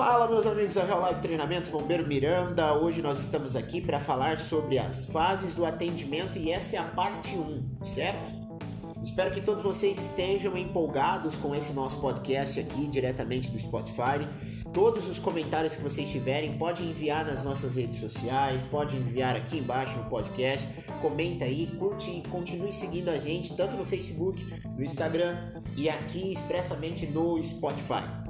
[0.00, 2.72] Fala, meus amigos da Real Life Treinamentos, Bombeiro Miranda.
[2.72, 6.84] Hoje nós estamos aqui para falar sobre as fases do atendimento e essa é a
[6.84, 8.32] parte 1, certo?
[9.04, 14.26] Espero que todos vocês estejam empolgados com esse nosso podcast aqui, diretamente do Spotify.
[14.72, 19.58] Todos os comentários que vocês tiverem, pode enviar nas nossas redes sociais, pode enviar aqui
[19.58, 20.66] embaixo no podcast.
[21.02, 26.32] Comenta aí, curte e continue seguindo a gente, tanto no Facebook, no Instagram e aqui
[26.32, 28.29] expressamente no Spotify.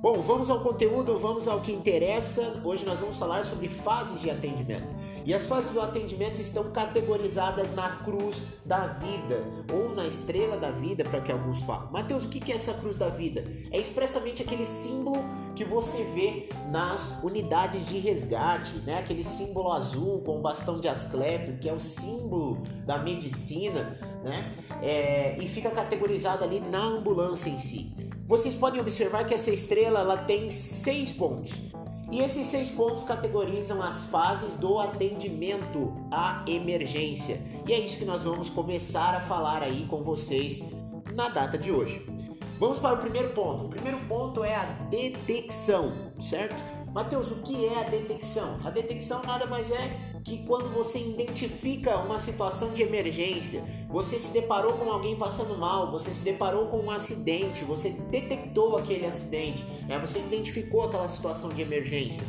[0.00, 2.60] Bom, vamos ao conteúdo, vamos ao que interessa.
[2.64, 4.94] Hoje nós vamos falar sobre fases de atendimento.
[5.24, 10.70] E as fases do atendimento estão categorizadas na cruz da vida ou na estrela da
[10.70, 11.90] vida, para que alguns falam.
[11.90, 13.44] Mateus, o que é essa cruz da vida?
[13.70, 15.18] É expressamente aquele símbolo
[15.54, 19.00] que você vê nas unidades de resgate, né?
[19.00, 24.56] Aquele símbolo azul com o bastão de Asclepio, que é o símbolo da medicina, né?
[24.80, 27.92] É, e fica categorizado ali na ambulância em si.
[28.28, 31.50] Vocês podem observar que essa estrela ela tem seis pontos.
[32.12, 37.40] E esses seis pontos categorizam as fases do atendimento à emergência.
[37.66, 40.62] E é isso que nós vamos começar a falar aí com vocês
[41.14, 42.04] na data de hoje.
[42.58, 43.64] Vamos para o primeiro ponto.
[43.64, 46.62] O primeiro ponto é a detecção, certo?
[46.92, 48.58] Mateus, o que é a detecção?
[48.62, 54.30] A detecção nada mais é que quando você identifica uma situação de emergência, você se
[54.30, 59.64] deparou com alguém passando mal, você se deparou com um acidente, você detectou aquele acidente,
[59.86, 59.98] né?
[59.98, 62.26] você identificou aquela situação de emergência.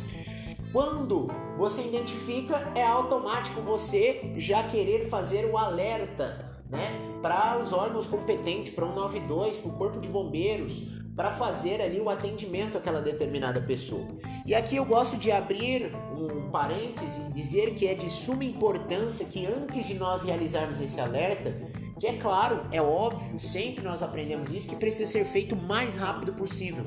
[0.72, 1.28] Quando
[1.58, 8.72] você identifica, é automático você já querer fazer o alerta né, para os órgãos competentes,
[8.72, 13.60] para o 192, para o Corpo de Bombeiros, para fazer ali o atendimento àquela determinada
[13.60, 14.08] pessoa.
[14.46, 19.26] E aqui eu gosto de abrir um parêntese e dizer que é de suma importância
[19.26, 21.54] que antes de nós realizarmos esse alerta,
[21.98, 25.94] que é claro, é óbvio, sempre nós aprendemos isso, que precisa ser feito o mais
[25.94, 26.86] rápido possível.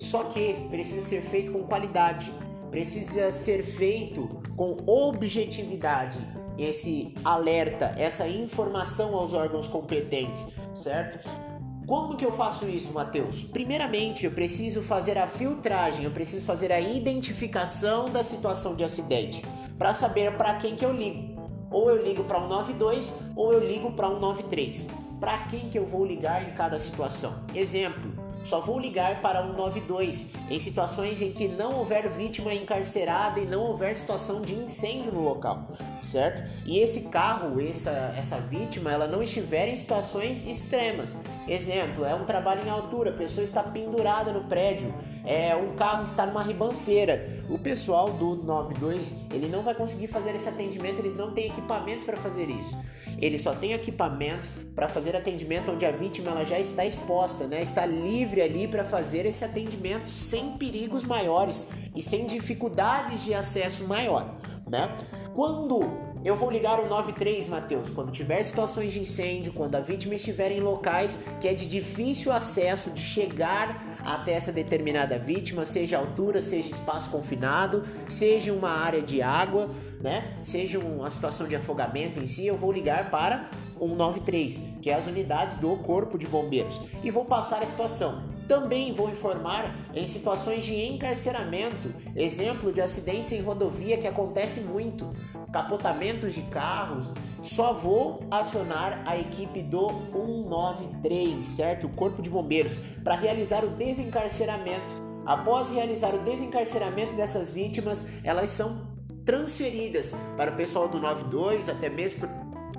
[0.00, 2.32] Só que precisa ser feito com qualidade,
[2.70, 6.26] precisa ser feito com objetividade
[6.56, 11.47] esse alerta, essa informação aos órgãos competentes, certo?
[11.88, 13.42] Como que eu faço isso, Matheus?
[13.42, 19.42] Primeiramente, eu preciso fazer a filtragem, eu preciso fazer a identificação da situação de acidente
[19.78, 21.40] para saber para quem que eu ligo.
[21.70, 24.86] Ou eu ligo para um 92 ou eu ligo para um 93.
[25.18, 27.32] Para quem que eu vou ligar em cada situação?
[27.54, 33.46] Exemplo: só vou ligar para 192 em situações em que não houver vítima encarcerada e
[33.46, 35.68] não houver situação de incêndio no local,
[36.00, 36.48] certo?
[36.64, 41.16] E esse carro, essa, essa vítima, ela não estiver em situações extremas.
[41.46, 44.94] Exemplo, é um trabalho em altura, a pessoa está pendurada no prédio,
[45.28, 47.44] é um carro está numa ribanceira.
[47.50, 52.06] O pessoal do 92, ele não vai conseguir fazer esse atendimento, eles não têm equipamentos
[52.06, 52.74] para fazer isso.
[53.20, 57.60] Ele só tem equipamentos para fazer atendimento onde a vítima ela já está exposta, né?
[57.62, 63.86] Está livre ali para fazer esse atendimento sem perigos maiores e sem dificuldades de acesso
[63.86, 64.34] maior,
[64.66, 64.96] né?
[65.34, 70.14] Quando eu vou ligar o 93, Mateus, quando tiver situações de incêndio, quando a vítima
[70.14, 75.98] estiver em locais que é de difícil acesso de chegar até essa determinada vítima, seja
[75.98, 79.70] altura, seja espaço confinado, seja uma área de água,
[80.00, 80.38] né?
[80.42, 85.06] Seja uma situação de afogamento em si, eu vou ligar para 193, que é as
[85.06, 88.37] unidades do Corpo de Bombeiros, e vou passar a situação.
[88.48, 95.14] Também vou informar em situações de encarceramento, exemplo de acidentes em rodovia que acontece muito,
[95.52, 97.06] capotamentos de carros,
[97.42, 101.86] só vou acionar a equipe do 193, certo?
[101.86, 102.72] O Corpo de Bombeiros,
[103.04, 104.96] para realizar o desencarceramento.
[105.26, 108.88] Após realizar o desencarceramento dessas vítimas, elas são
[109.26, 112.26] transferidas para o pessoal do 92, até mesmo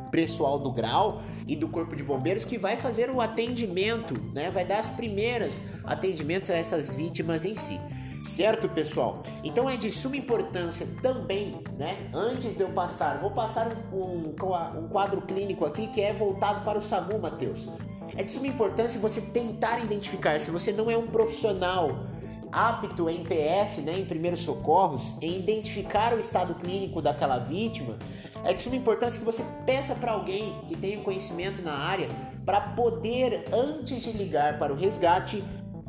[0.09, 4.51] pessoal do grau e do corpo de bombeiros que vai fazer o atendimento, né?
[4.51, 7.81] Vai dar as primeiras atendimentos a essas vítimas em si.
[8.23, 9.23] Certo, pessoal?
[9.43, 12.09] Então é de suma importância também, né?
[12.13, 14.35] Antes de eu passar, vou passar um, um,
[14.77, 17.67] um quadro clínico aqui que é voltado para o SAMU, Matheus.
[18.15, 22.05] É de suma importância você tentar identificar se você não é um profissional
[22.51, 27.97] apto em PS, né, em primeiros socorros, em identificar o estado clínico daquela vítima,
[28.43, 32.09] é de suma importância que você peça para alguém que tenha conhecimento na área
[32.45, 35.43] para poder, antes de ligar para o resgate,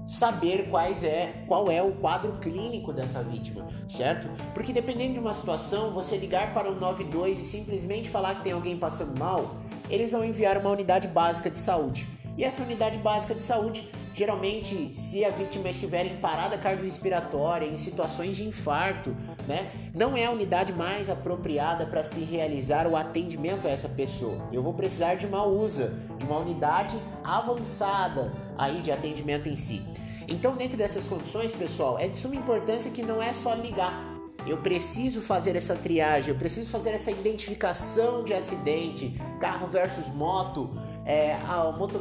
[0.06, 4.28] saber quais é, qual é o quadro clínico dessa vítima, certo?
[4.52, 8.52] Porque dependendo de uma situação, você ligar para o 92 e simplesmente falar que tem
[8.52, 9.54] alguém passando mal,
[9.88, 12.08] eles vão enviar uma unidade básica de saúde.
[12.36, 17.76] E essa unidade básica de saúde Geralmente, se a vítima estiver em parada cardiorrespiratória, em
[17.76, 19.16] situações de infarto,
[19.46, 24.48] né, não é a unidade mais apropriada para se realizar o atendimento a essa pessoa.
[24.52, 29.82] Eu vou precisar de uma USA, de uma unidade avançada aí de atendimento em si.
[30.26, 34.10] Então, dentro dessas condições, pessoal, é de suma importância que não é só ligar.
[34.46, 40.70] Eu preciso fazer essa triagem, eu preciso fazer essa identificação de acidente, carro versus moto,
[41.05, 41.99] é, ah, o, moto,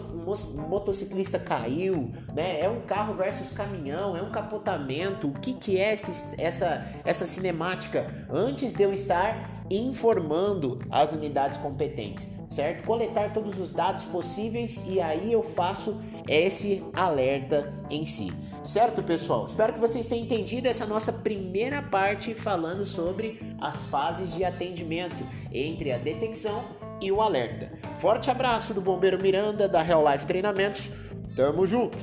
[0.56, 2.60] motociclista caiu, né?
[2.62, 5.28] É um carro versus caminhão, é um capotamento.
[5.28, 8.28] O que, que é esse, essa, essa cinemática?
[8.30, 12.86] Antes de eu estar informando as unidades competentes, certo?
[12.86, 18.32] Coletar todos os dados possíveis e aí eu faço esse alerta em si.
[18.64, 19.46] Certo, pessoal?
[19.46, 25.24] Espero que vocês tenham entendido essa nossa primeira parte falando sobre as fases de atendimento
[25.52, 27.72] entre a detecção e o alerta.
[28.00, 30.90] Forte abraço do Bombeiro Miranda da Real Life Treinamentos.
[31.36, 31.98] Tamo junto!